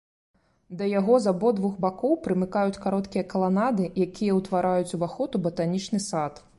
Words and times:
Да 0.79 0.85
яго 0.99 1.17
з 1.25 1.31
абодвух 1.35 1.75
бакоў 1.85 2.17
прымыкаюць 2.29 2.81
кароткія 2.87 3.27
каланады, 3.35 3.83
якія 4.09 4.39
ўтвараюць 4.43 4.93
ўваход 4.99 5.29
у 5.41 5.49
батанічны 5.49 5.99
сад. 6.13 6.47